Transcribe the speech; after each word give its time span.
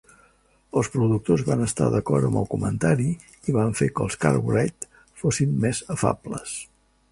Els 0.79 0.87
productors 0.93 1.43
van 1.49 1.61
estar 1.65 1.89
d'acord 1.95 2.29
amb 2.29 2.39
el 2.41 2.47
comentari 2.55 3.07
i 3.51 3.55
van 3.59 3.77
fer 3.83 3.91
que 3.93 4.05
els 4.07 4.19
Cartwright 4.27 4.91
fossin 5.23 5.57
més 5.67 5.85
afables. 5.99 6.59